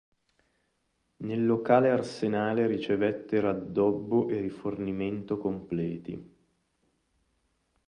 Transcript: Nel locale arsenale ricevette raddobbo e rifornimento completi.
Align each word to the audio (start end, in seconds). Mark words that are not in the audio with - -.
Nel 1.17 1.45
locale 1.45 1.91
arsenale 1.91 2.65
ricevette 2.65 3.39
raddobbo 3.39 4.29
e 4.29 4.41
rifornimento 4.41 5.37
completi. 5.37 6.35